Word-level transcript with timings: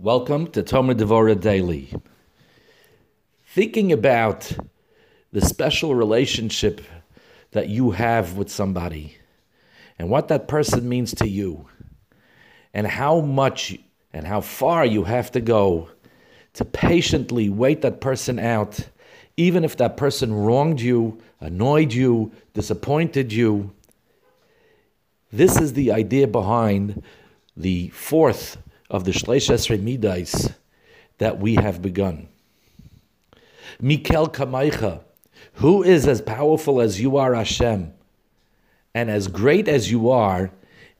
Welcome 0.00 0.52
to 0.52 0.62
Tomer 0.62 0.94
Devora 0.94 1.34
Daily. 1.34 1.92
Thinking 3.48 3.90
about 3.90 4.52
the 5.32 5.40
special 5.40 5.96
relationship 5.96 6.80
that 7.50 7.68
you 7.68 7.90
have 7.90 8.36
with 8.36 8.48
somebody 8.48 9.16
and 9.98 10.08
what 10.08 10.28
that 10.28 10.46
person 10.46 10.88
means 10.88 11.12
to 11.16 11.28
you 11.28 11.66
and 12.72 12.86
how 12.86 13.22
much 13.22 13.76
and 14.12 14.24
how 14.24 14.40
far 14.40 14.86
you 14.86 15.02
have 15.02 15.32
to 15.32 15.40
go 15.40 15.90
to 16.52 16.64
patiently 16.64 17.50
wait 17.50 17.82
that 17.82 18.00
person 18.00 18.38
out, 18.38 18.78
even 19.36 19.64
if 19.64 19.78
that 19.78 19.96
person 19.96 20.32
wronged 20.32 20.80
you, 20.80 21.20
annoyed 21.40 21.92
you, 21.92 22.30
disappointed 22.54 23.32
you. 23.32 23.74
This 25.32 25.60
is 25.60 25.72
the 25.72 25.90
idea 25.90 26.28
behind 26.28 27.02
the 27.56 27.88
fourth 27.88 28.58
of 28.90 29.04
the 29.04 29.10
Shleish 29.10 29.50
Esrei 29.50 29.78
Midais 29.78 30.52
that 31.18 31.38
we 31.38 31.56
have 31.56 31.82
begun. 31.82 32.28
Mikel 33.80 34.28
Kamaicha, 34.28 35.02
who 35.54 35.82
is 35.82 36.06
as 36.06 36.20
powerful 36.20 36.80
as 36.80 37.00
you 37.00 37.16
are, 37.16 37.34
Hashem, 37.34 37.92
and 38.94 39.10
as 39.10 39.28
great 39.28 39.68
as 39.68 39.90
you 39.90 40.10
are 40.10 40.50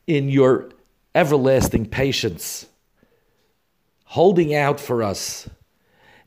in 0.06 0.28
your 0.28 0.70
everlasting 1.14 1.86
patience, 1.86 2.66
holding 4.04 4.54
out 4.54 4.78
for 4.78 5.02
us 5.02 5.48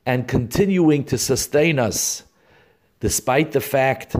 and 0.05 0.27
continuing 0.27 1.03
to 1.05 1.17
sustain 1.17 1.79
us, 1.79 2.23
despite 2.99 3.51
the 3.51 3.61
fact 3.61 4.15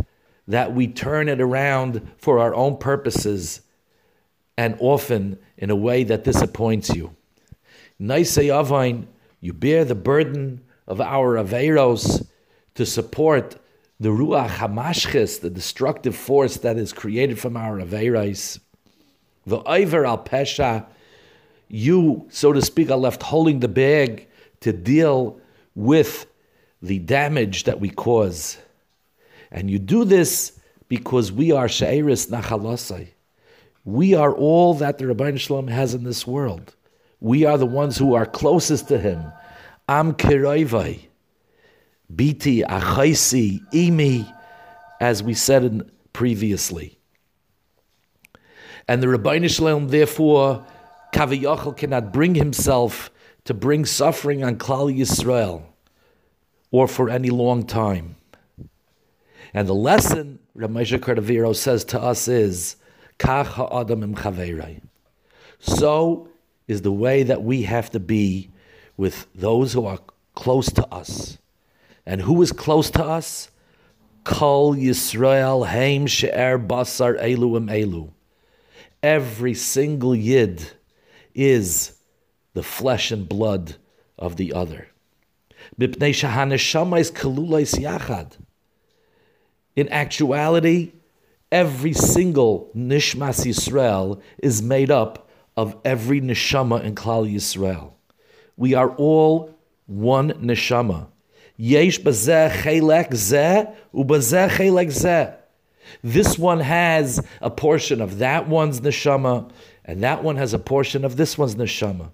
that 0.48 0.74
we 0.74 0.88
turn 0.88 1.28
it 1.28 1.42
around 1.42 2.08
for 2.18 2.40
our 2.40 2.54
own 2.54 2.78
purposes 2.78 3.62
and 4.58 4.76
often 4.80 5.38
in 5.58 5.70
a 5.70 5.76
way 5.76 6.04
that 6.04 6.24
disappoints 6.24 6.90
you. 6.90 7.16
Naisei 8.02 8.50
Avain, 8.50 9.08
you 9.42 9.54
bear 9.54 9.86
the 9.86 9.94
burden 9.94 10.62
of 10.88 11.00
our 11.00 11.36
Averos 11.36 12.28
to 12.74 12.86
support 12.86 13.58
the 14.00 14.10
Ruach 14.10 14.50
HaMashchis, 14.50 15.42
the 15.42 15.52
destructive 15.52 16.16
force 16.16 16.58
that 16.58 16.78
is 16.78 16.94
created 16.94 17.38
from 17.38 17.56
our 17.56 17.78
Averos. 17.78 18.60
The 19.46 19.60
Iver 19.60 20.06
al 20.06 20.18
Pesha, 20.18 20.88
you, 21.68 22.26
so 22.32 22.52
to 22.52 22.62
speak, 22.62 22.90
are 22.90 22.98
left 22.98 23.22
holding 23.22 23.60
the 23.60 23.68
bag 23.68 24.28
to 24.62 24.74
deal 24.74 25.40
with 25.76 26.26
the 26.82 26.98
damage 26.98 27.66
that 27.66 27.80
we 27.80 27.92
cause. 27.92 28.58
And 29.52 29.70
you 29.70 29.78
do 29.78 30.06
this 30.06 30.60
because 30.88 31.32
we 31.32 31.52
are 31.52 31.68
Sha'iris 31.68 32.32
Nachalasai. 32.32 33.10
We 33.86 34.16
are 34.16 34.34
all 34.34 34.74
that 34.76 34.98
the 34.98 35.06
Ribbono 35.06 35.40
Shel 35.40 35.62
Olam 35.62 35.70
has 35.70 35.94
in 35.94 36.04
this 36.04 36.26
world. 36.26 36.76
We 37.22 37.46
are 37.46 37.58
the 37.58 37.68
ones 37.68 37.98
who 37.98 38.16
are 38.16 38.26
closest 38.26 38.88
to 38.90 38.98
him. 38.98 39.32
Am 39.88 40.14
kiroivai, 40.14 41.00
biti 42.14 42.64
achaisi 42.64 43.62
imi, 43.72 44.32
as 45.00 45.22
we 45.22 45.36
said 45.36 45.90
previously. 46.14 46.98
And 48.88 49.02
the 49.02 49.08
Ribbono 49.08 49.50
Shel 49.50 49.68
Olam, 49.68 49.90
therefore, 49.90 50.66
Kaviyachal 51.14 51.78
cannot 51.78 52.12
bring 52.12 52.36
himself 52.36 53.12
to 53.46 53.54
bring 53.54 53.86
suffering 53.86 54.44
on 54.44 54.58
Klal 54.58 54.94
Yisrael 54.94 55.64
or 56.72 56.88
for 56.88 57.10
any 57.10 57.30
long 57.30 57.66
time. 57.66 58.16
And 59.54 59.68
the 59.68 59.76
lesson 59.76 60.40
Ramesha 60.58 60.98
Cordovero 61.00 61.56
says 61.56 61.84
to 61.86 62.02
us 62.02 62.28
is, 62.28 62.78
Kach 63.20 63.46
ha'adam 63.46 64.04
im 64.04 64.16
So 65.60 66.31
is 66.72 66.82
the 66.82 66.92
way 66.92 67.22
that 67.24 67.44
we 67.44 67.64
have 67.64 67.90
to 67.92 68.00
be 68.00 68.50
with 68.96 69.28
those 69.36 69.74
who 69.74 69.86
are 69.86 70.00
close 70.36 70.72
to 70.72 70.88
us. 70.88 71.38
And 72.06 72.22
who 72.22 72.42
is 72.42 72.54
close 72.54 72.90
to 72.92 73.04
us? 73.04 73.52
Kol 74.24 74.76
Yisrael 74.76 75.68
Haim 75.68 76.08
She'er 76.08 76.58
Basar 76.58 77.22
Eluim 77.22 77.70
Elu. 77.70 78.10
Every 79.04 79.54
single 79.54 80.16
Yid 80.16 80.66
is 81.36 81.98
the 82.54 82.64
flesh 82.64 83.12
and 83.12 83.28
blood 83.28 83.76
of 84.18 84.38
the 84.38 84.54
other. 84.54 84.88
In 89.76 89.90
actuality, 89.90 90.92
every 91.52 91.94
single 91.94 92.72
Nishmas 92.76 93.46
Yisrael 93.46 94.22
is 94.38 94.62
made 94.62 94.90
up 94.90 95.28
of 95.58 95.76
every 95.84 96.22
neshama 96.22 96.84
in 96.84 96.96
Klal 96.96 97.32
Yisrael. 97.32 97.92
We 98.58 98.74
are 98.74 98.90
all 98.96 99.58
one 99.86 100.32
neshama. 100.34 101.08
Yesh 101.58 102.00
bazeh 102.00 102.52
chelek 102.52 103.10
zeh 103.10 103.74
ubazeh 103.94 104.50
chelek 104.50 104.88
zeh. 104.88 105.36
This 106.04 106.38
one 106.38 106.60
has 106.60 107.26
a 107.42 107.50
portion 107.50 108.02
of 108.02 108.20
that 108.20 108.48
one's 108.48 108.82
neshama, 108.82 109.52
and 109.84 110.04
that 110.04 110.24
one 110.24 110.38
has 110.38 110.54
a 110.54 110.60
portion 110.60 111.04
of 111.04 111.18
this 111.18 111.38
one's 111.38 111.56
neshama. 111.56 112.12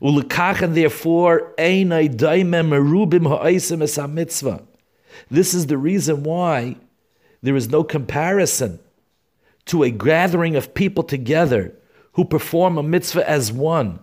Ulekach 0.00 0.62
and 0.62 0.76
therefore 0.76 1.54
einay 1.58 2.14
daimem 2.14 2.68
merubim 2.68 3.26
ha'aisim 3.26 3.82
es 3.82 3.98
mitzvah. 3.98 4.62
This 5.30 5.54
is 5.54 5.66
the 5.66 5.78
reason 5.78 6.22
why 6.22 6.76
there 7.42 7.56
is 7.56 7.68
no 7.68 7.82
comparison 7.82 8.78
to 9.66 9.82
a 9.82 9.90
gathering 9.90 10.56
of 10.56 10.74
people 10.74 11.04
together 11.04 11.74
who 12.12 12.24
perform 12.24 12.78
a 12.78 12.82
mitzvah 12.82 13.28
as 13.28 13.52
one. 13.52 14.00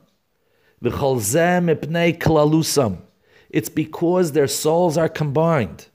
It's 3.50 3.70
because 3.70 4.32
their 4.32 4.48
souls 4.48 4.98
are 4.98 5.10
combined. 5.10 5.88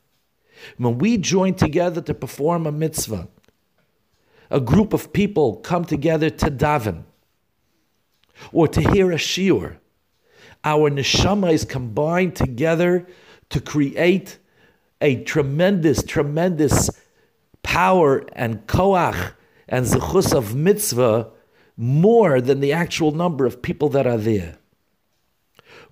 When 0.77 0.99
we 0.99 1.19
join 1.19 1.55
together 1.55 2.01
to 2.03 2.15
perform 2.15 2.67
a 2.67 2.73
mitzvah, 2.73 3.29
a 4.51 4.61
group 4.61 4.93
of 4.93 5.13
people 5.13 5.57
come 5.57 5.85
together 5.85 6.31
to 6.31 6.51
daven 6.51 7.05
or 8.53 8.69
to 8.69 8.81
hear 8.93 9.11
a 9.11 9.17
shiur. 9.17 9.77
Our 10.63 10.91
neshama 10.91 11.53
is 11.53 11.65
combined 11.65 12.37
together 12.37 13.07
to 13.51 13.61
create 13.61 14.39
a 15.01 15.23
tremendous, 15.25 16.03
tremendous 16.03 16.91
power 17.63 18.25
and 18.33 18.67
koach 18.67 19.33
and 19.75 19.87
zechus 19.87 20.33
of 20.33 20.55
mitzvah 20.55 21.29
more 21.77 22.41
than 22.41 22.61
the 22.61 22.73
actual 22.73 23.11
number 23.11 23.45
of 23.45 23.61
people 23.61 23.89
that 23.89 24.07
are 24.07 24.17
there. 24.17 24.57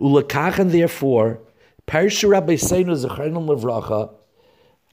Ulakachen, 0.01 0.71
therefore, 0.71 1.41
Parsha 1.89 2.29
Rabbi 2.29 2.55
Seinu 2.55 2.95
Zecharim 2.95 3.45
Levracha, 3.45 4.15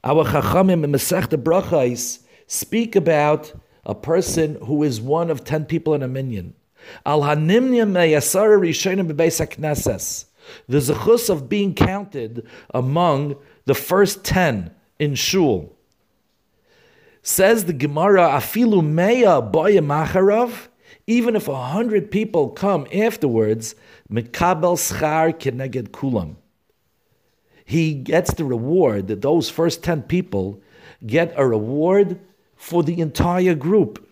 our 0.02 0.24
Chachamim 0.24 0.82
in 0.82 0.90
Masechta 0.90 1.40
Brachais 1.40 2.24
speak 2.48 2.96
about 2.96 3.52
a 3.84 3.94
person 3.94 4.56
who 4.64 4.82
is 4.82 5.00
one 5.00 5.30
of 5.30 5.44
ten 5.44 5.64
people 5.66 5.94
in 5.94 6.02
a 6.02 6.08
minyan. 6.08 6.52
Al 7.06 7.20
hanimnya 7.20 7.86
meyasara 7.86 8.58
rishonim 8.58 9.08
bebeis 9.08 9.38
hakneses. 9.38 10.24
The 10.66 10.78
zechus 10.78 11.30
of 11.30 11.48
being 11.48 11.74
counted 11.76 12.44
among 12.74 13.36
the 13.66 13.74
first 13.74 14.24
ten 14.24 14.72
in 14.98 15.14
shul. 15.14 15.76
Says 17.22 17.64
the 17.66 17.72
Gemara, 17.72 18.28
afilu 18.30 18.82
meya 18.82 19.50
boya 19.52 20.68
even 21.06 21.34
if 21.34 21.48
a 21.48 21.56
hundred 21.56 22.10
people 22.10 22.50
come 22.50 22.86
afterwards, 22.92 23.74
mikabel 24.10 24.76
schar 24.76 25.32
keneged 25.32 25.88
kulam. 25.88 26.36
He 27.64 27.94
gets 27.94 28.34
the 28.34 28.44
reward 28.44 29.08
that 29.08 29.22
those 29.22 29.50
first 29.50 29.82
ten 29.82 30.02
people 30.02 30.60
get 31.06 31.32
a 31.36 31.46
reward 31.46 32.18
for 32.56 32.82
the 32.82 33.00
entire 33.00 33.54
group. 33.54 34.06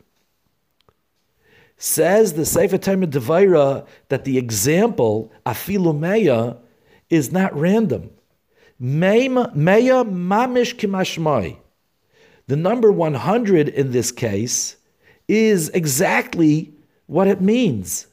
Says 1.76 2.32
the 2.32 2.44
Sefer 2.44 2.78
Tomer 2.78 3.06
Devora 3.06 3.86
that 4.08 4.24
the 4.24 4.36
example 4.38 5.32
afilu 5.46 5.96
meya 5.96 6.56
is 7.08 7.30
not 7.30 7.56
random. 7.56 8.10
Meya 8.80 9.52
mamish 9.54 10.74
kimashmai. 10.76 11.58
The 12.48 12.56
number 12.56 12.90
100 12.90 13.68
in 13.68 13.92
this 13.92 14.10
case 14.10 14.76
is 15.28 15.68
exactly 15.68 16.72
what 17.06 17.28
it 17.28 17.40
means. 17.40 18.06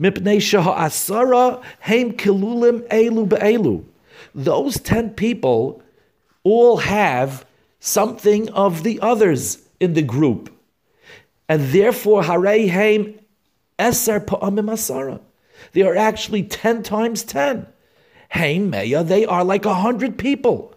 Mipnei 0.00 0.38
asara 0.38 1.62
heim 1.80 2.12
kilulim 2.14 2.88
elu 2.88 3.28
be'elu. 3.28 3.84
Those 4.34 4.80
10 4.80 5.10
people 5.10 5.82
all 6.42 6.78
have 6.78 7.44
something 7.78 8.48
of 8.50 8.82
the 8.82 8.98
others 9.00 9.58
in 9.78 9.92
the 9.92 10.02
group. 10.02 10.52
And 11.48 11.68
therefore, 11.68 12.22
Harei 12.22 12.68
Haim 12.70 13.18
Eser 13.78 14.24
Pa'amim 14.24 14.70
Asara. 14.70 15.20
They 15.72 15.82
are 15.82 15.96
actually 15.96 16.42
10 16.44 16.82
times 16.82 17.22
10. 17.24 17.66
Haim 18.30 18.72
Meya, 18.72 19.06
they 19.06 19.24
are 19.24 19.44
like 19.44 19.64
100 19.64 20.18
people. 20.18 20.75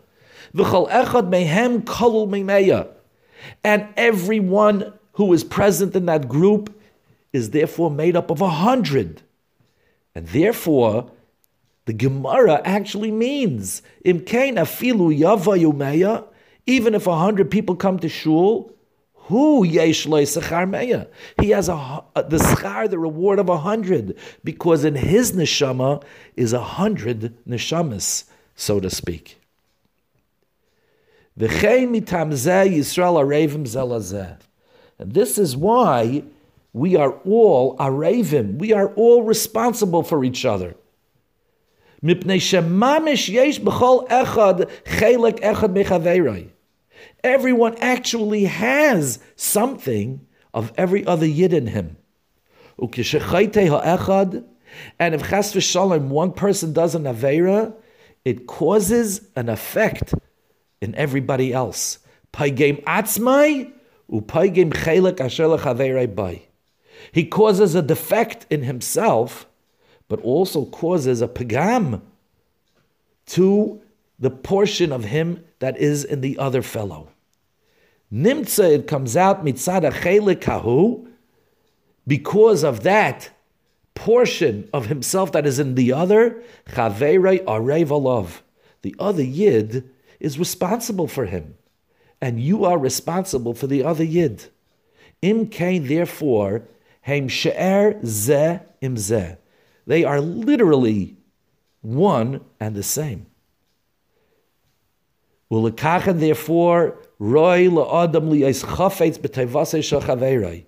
Echad 0.53 1.29
mehem 1.29 1.81
kolul 1.83 2.27
mimeya. 2.27 2.87
And 3.63 3.87
everyone 3.95 4.93
who 5.13 5.31
is 5.33 5.43
present 5.43 5.95
in 5.95 6.05
that 6.05 6.27
group 6.27 6.75
is 7.33 7.51
therefore 7.51 7.91
made 7.91 8.15
up 8.15 8.29
of 8.29 8.41
a 8.41 8.49
hundred. 8.49 9.21
And 10.15 10.27
therefore, 10.27 11.11
the 11.85 11.93
Gemara 11.93 12.61
actually 12.65 13.11
means 13.11 13.81
imkain 14.05 14.55
afilu 14.55 15.17
yava 15.17 16.25
even 16.65 16.93
if 16.93 17.07
a 17.07 17.17
hundred 17.17 17.49
people 17.49 17.75
come 17.75 17.97
to 17.97 18.07
shul, 18.07 18.71
who 19.13 19.63
yesh 19.63 20.05
sechar? 20.05 21.07
He 21.39 21.49
has 21.49 21.67
a, 21.67 21.73
uh, 21.73 22.21
the 22.21 22.37
schar, 22.37 22.89
the 22.89 22.99
reward 22.99 23.39
of 23.39 23.49
a 23.49 23.57
hundred, 23.57 24.15
because 24.43 24.83
in 24.85 24.95
his 24.95 25.31
neshama 25.31 26.03
is 26.35 26.53
a 26.53 26.61
hundred 26.61 27.35
neshamas, 27.47 28.25
so 28.55 28.79
to 28.79 28.89
speak. 28.89 29.38
And 31.39 31.47
this 35.13 35.37
is 35.37 35.55
why 35.55 36.23
we 36.73 36.97
are 36.97 37.13
all 37.25 37.77
arevim. 37.77 38.57
We 38.57 38.73
are 38.73 38.89
all 38.95 39.23
responsible 39.23 40.03
for 40.03 40.25
each 40.25 40.43
other. 40.43 40.75
Everyone 47.23 47.75
actually 47.77 48.43
has 48.45 49.19
something 49.37 50.27
of 50.53 50.73
every 50.77 51.05
other 51.05 51.25
yid 51.25 51.53
in 51.53 51.67
him. 51.67 51.95
And 52.77 52.93
if 55.15 55.29
chas 55.29 55.53
v'shalom, 55.53 56.07
one 56.09 56.33
person 56.33 56.73
does 56.73 56.95
an 56.95 57.03
avera, 57.03 57.73
it 58.25 58.45
causes 58.45 59.21
an 59.37 59.47
effect 59.47 60.13
in 60.81 60.95
everybody 60.95 61.53
else. 61.53 61.99
Atzmai 62.33 63.71
chelik 64.11 65.19
asher 65.19 66.07
bay. 66.07 66.47
He 67.11 67.25
causes 67.25 67.75
a 67.75 67.81
defect 67.81 68.45
in 68.49 68.63
himself, 68.63 69.47
but 70.07 70.21
also 70.21 70.65
causes 70.65 71.21
a 71.21 71.27
pagam 71.27 72.01
to 73.27 73.81
the 74.19 74.29
portion 74.29 74.91
of 74.91 75.05
him 75.05 75.43
that 75.59 75.77
is 75.77 76.03
in 76.03 76.21
the 76.21 76.37
other 76.37 76.61
fellow. 76.61 77.09
Nimtza, 78.11 78.71
it 78.71 78.87
comes 78.87 79.15
out 79.15 79.45
mitzada 79.45 79.91
kahu, 79.91 81.07
because 82.07 82.63
of 82.63 82.83
that 82.83 83.29
portion 83.93 84.67
of 84.73 84.87
himself 84.87 85.31
that 85.33 85.45
is 85.45 85.59
in 85.59 85.75
the 85.75 85.93
other. 85.93 86.41
The 86.65 87.45
other 88.97 89.23
yid 89.23 89.89
is 90.19 90.39
responsible 90.39 91.07
for 91.07 91.25
him, 91.25 91.55
and 92.21 92.39
you 92.41 92.65
are 92.65 92.77
responsible 92.77 93.53
for 93.53 93.67
the 93.67 93.83
other 93.83 94.03
yid. 94.03 94.45
Im 95.21 95.47
kain, 95.47 95.87
therefore, 95.87 96.63
heim 97.01 97.27
she'er 97.27 97.99
ze 98.05 98.59
im 98.81 98.97
ze. 98.97 99.35
They 99.85 100.03
are 100.03 100.21
literally 100.21 101.17
one 101.81 102.41
and 102.59 102.75
the 102.75 102.83
same. 102.83 103.25
Ulekachen, 105.51 106.19
therefore, 106.19 106.97
roy 107.17 107.67
la'adam 107.67 108.29
liyais 108.29 108.63
chafetz 108.63 109.17
shachaverai. 109.17 110.65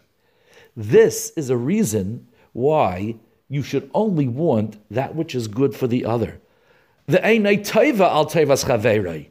This 0.75 1.31
is 1.35 1.49
a 1.49 1.57
reason 1.57 2.27
why 2.53 3.15
you 3.47 3.61
should 3.61 3.89
only 3.93 4.27
want 4.27 4.79
that 4.89 5.13
which 5.13 5.35
is 5.35 5.47
good 5.47 5.75
for 5.75 5.87
the 5.87 6.05
other. 6.05 6.39
The 7.07 7.19
einay 7.19 7.59
teva 7.59 8.09
al 8.09 8.25
tevas 8.25 8.65
chaverai. 8.65 9.30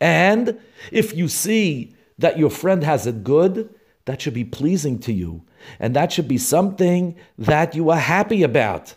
And 0.00 0.58
if 0.90 1.14
you 1.14 1.28
see 1.28 1.94
that 2.18 2.38
your 2.38 2.50
friend 2.50 2.82
has 2.84 3.06
it 3.06 3.24
good, 3.24 3.72
that 4.04 4.20
should 4.20 4.34
be 4.34 4.44
pleasing 4.44 4.98
to 5.00 5.12
you. 5.12 5.44
And 5.78 5.94
that 5.94 6.12
should 6.12 6.28
be 6.28 6.38
something 6.38 7.16
that 7.38 7.74
you 7.74 7.90
are 7.90 7.98
happy 7.98 8.42
about. 8.42 8.94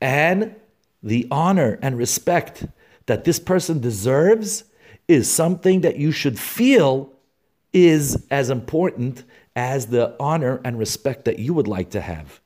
And 0.00 0.56
the 1.02 1.26
honor 1.30 1.78
and 1.82 1.98
respect 1.98 2.66
that 3.06 3.24
this 3.24 3.38
person 3.38 3.80
deserves 3.80 4.64
is 5.08 5.30
something 5.30 5.80
that 5.80 5.96
you 5.96 6.12
should 6.12 6.38
feel 6.38 7.12
is 7.72 8.24
as 8.30 8.50
important 8.50 9.24
as 9.56 9.86
the 9.86 10.14
honor 10.20 10.60
and 10.64 10.78
respect 10.78 11.24
that 11.24 11.38
you 11.38 11.54
would 11.54 11.68
like 11.68 11.90
to 11.90 12.00
have. 12.00 12.40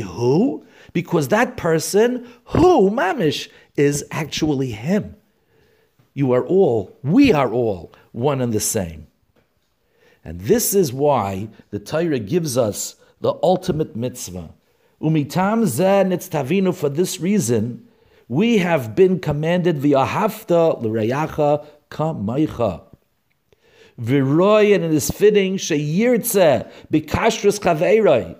who? 0.00 0.66
Because 0.94 1.28
that 1.28 1.58
person, 1.58 2.26
who, 2.46 2.88
mamish, 2.90 3.50
is 3.76 4.02
actually 4.10 4.70
him. 4.70 5.16
You 6.14 6.32
are 6.32 6.46
all, 6.46 6.96
we 7.02 7.32
are 7.32 7.52
all 7.52 7.92
one 8.12 8.40
and 8.40 8.54
the 8.54 8.60
same. 8.60 9.08
And 10.24 10.40
this 10.40 10.72
is 10.74 10.92
why 10.92 11.50
the 11.70 11.78
Torah 11.78 12.18
gives 12.18 12.56
us 12.56 12.94
the 13.20 13.34
ultimate 13.42 13.94
mitzvah 13.94 14.54
Umitam 15.04 15.66
zen 15.66 16.10
tavinu. 16.10 16.74
For 16.74 16.88
this 16.88 17.20
reason, 17.20 17.86
we 18.26 18.58
have 18.58 18.94
been 18.94 19.20
commanded 19.20 19.78
via 19.78 20.06
hafta 20.06 20.80
l'reyacha 20.80 21.66
kamaycha. 21.90 22.82
V'roy, 24.00 24.74
and 24.74 24.82
it 24.82 24.92
is 24.92 25.10
fitting 25.10 25.56
sheyirtze 25.56 26.70
b'kashrus 26.90 27.60
kaveiroi 27.60 28.36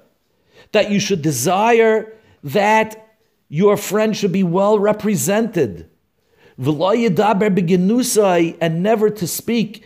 that 0.73 0.91
you 0.91 0.99
should 0.99 1.21
desire 1.21 2.13
that 2.45 3.17
your 3.49 3.77
friend 3.77 4.17
should 4.17 4.33
be 4.33 4.45
well 4.45 4.79
represented. 4.79 5.91
And 6.57 6.79
never 8.83 9.11
to 9.11 9.27
speak 9.27 9.85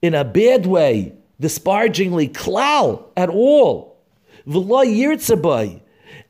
in 0.00 0.14
a 0.14 0.24
bad 0.24 0.66
way, 0.66 1.14
disparagingly, 1.40 2.28
klal, 2.28 3.06
at 3.16 3.28
all. 3.28 3.98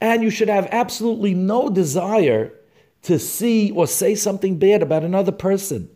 And 0.02 0.22
you 0.22 0.30
should 0.30 0.48
have 0.48 0.68
absolutely 0.70 1.34
no 1.34 1.68
desire 1.68 2.54
to 3.02 3.18
see 3.18 3.70
or 3.70 3.86
say 3.86 4.14
something 4.14 4.58
bad 4.58 4.82
about 4.82 5.04
another 5.04 5.32
person. 5.32 5.90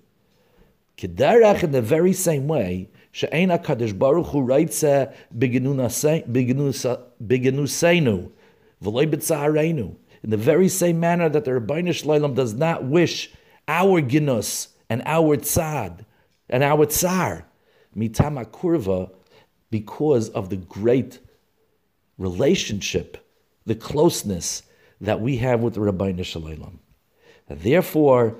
Kedarach, 0.99 1.63
in 1.63 1.73
the 1.73 1.83
very 1.83 2.13
same 2.13 2.47
way, 2.49 2.91
She'ena 3.13 3.59
Kadosh 3.59 3.99
Baruch 3.99 4.27
Hu 4.27 4.41
V'loy 4.47 4.67
B'tzaharenu. 7.23 8.31
In 8.83 10.31
the 10.31 10.37
very 10.37 10.69
same 10.69 11.01
manner 11.01 11.29
that 11.29 11.45
the 11.45 11.51
Ribbono 11.51 11.95
Shel 11.95 12.19
Olam 12.19 12.35
does 12.35 12.55
not 12.55 12.85
wish 12.85 13.31
our 13.69 14.01
ginus 14.01 14.69
and 14.89 15.03
our 15.07 15.37
tzad 15.37 16.05
and 16.49 16.63
our 16.63 16.87
tsar, 16.87 17.47
mitama 17.97 18.45
kurva, 18.47 19.11
because 19.71 20.29
of 20.31 20.51
the 20.51 20.57
great 20.57 21.19
relationship 22.19 23.19
the 23.67 23.75
closeness 23.75 24.63
that 25.01 25.21
we 25.21 25.39
have 25.39 25.61
with 25.61 25.75
the 25.75 25.81
Ribbono 25.81 26.25
Shel 26.25 26.43
Olam. 26.43 26.79
Therefore, 27.49 28.37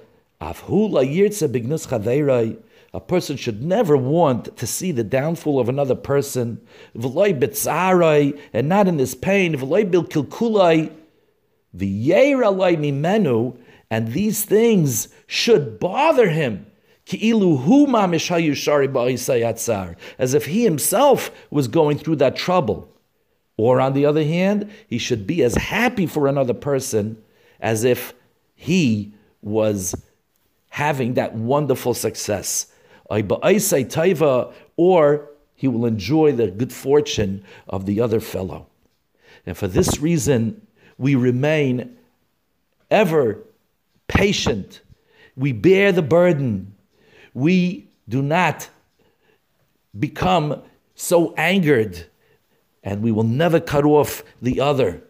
a 2.95 3.01
person 3.01 3.37
should 3.37 3.61
never 3.61 3.97
want 3.97 4.57
to 4.57 4.67
see 4.69 4.93
the 4.93 5.03
downfall 5.03 5.59
of 5.59 5.69
another 5.69 5.97
person, 5.97 6.65
and 6.95 8.69
not 8.69 8.87
in 8.87 8.97
this 8.99 9.17
pain, 9.17 9.55
and 13.91 14.13
these 14.13 14.45
things 14.45 15.09
should 15.27 15.81
bother 15.81 16.29
him. 16.29 16.67
As 20.19 20.35
if 20.35 20.47
he 20.47 20.65
himself 20.65 21.31
was 21.51 21.69
going 21.69 21.99
through 21.99 22.17
that 22.17 22.37
trouble. 22.37 22.89
Or 23.57 23.81
on 23.81 23.93
the 23.93 24.07
other 24.07 24.25
hand, 24.25 24.71
he 24.89 24.99
should 24.99 25.27
be 25.27 25.43
as 25.43 25.57
happy 25.57 26.07
for 26.07 26.29
another 26.29 26.55
person 26.55 27.21
as 27.59 27.83
if 27.83 28.15
he 28.55 29.13
was 29.43 29.97
having 30.69 31.15
that 31.15 31.35
wonderful 31.35 31.95
success. 31.95 32.71
Or 33.09 33.19
he 35.55 35.69
will 35.69 35.87
enjoy 35.87 36.33
the 36.33 36.51
good 36.51 36.73
fortune 36.73 37.45
of 37.69 37.87
the 37.87 38.01
other 38.01 38.21
fellow. 38.21 38.67
And 39.47 39.57
for 39.57 39.69
this 39.69 40.01
reason, 40.01 40.67
we 40.99 41.15
remain 41.15 41.97
ever 42.91 43.39
patient. 44.09 44.81
We 45.37 45.53
bear 45.53 45.93
the 45.93 46.03
burden. 46.03 46.75
We 47.33 47.89
do 48.09 48.23
not 48.23 48.69
become 49.99 50.63
so 50.95 51.33
angered 51.35 52.07
and 52.85 53.03
we 53.03 53.11
will 53.11 53.25
never 53.25 53.61
cut 53.61 53.85
off 53.85 54.23
the 54.43 54.61
other. 54.61 55.03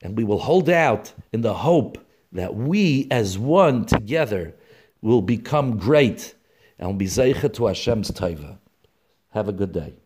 And 0.00 0.16
we 0.16 0.24
will 0.24 0.38
hold 0.38 0.70
out 0.70 1.12
in 1.32 1.42
the 1.42 1.54
hope 1.54 1.98
that 2.32 2.54
we, 2.54 3.08
as 3.10 3.38
one 3.38 3.84
together, 3.84 4.54
will 5.00 5.20
become 5.20 5.76
great 5.76 6.34
and 6.82 6.98
be 6.98 7.06
to 7.54 7.66
Hashem's 7.66 8.10
taiva. 8.10 8.58
Have 9.30 9.48
a 9.48 9.52
good 9.52 9.72
day. 9.72 10.01